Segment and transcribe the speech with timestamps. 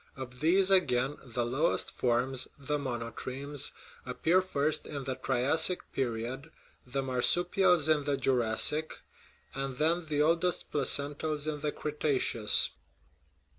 [0.15, 3.71] Of these, again, the lowest forms, the monotremes,
[4.03, 6.49] appear first in the Triassic period,
[6.87, 9.01] the marsupials in the Jurassic,
[9.53, 12.71] and then the oldest placentals in the Cretaceous.